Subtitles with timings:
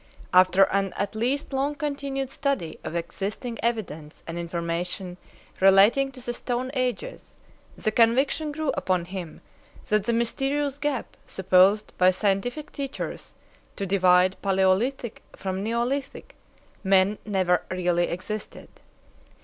[0.33, 5.17] After an at least long continued study of existing evidence and information
[5.59, 7.37] relating to the Stone Ages,
[7.77, 9.41] the conviction grew upon him
[9.89, 13.35] that the mysterious gap supposed by scientific teachers
[13.75, 16.33] to divide Paleolithic from Neolithic
[16.83, 18.69] man never really existed.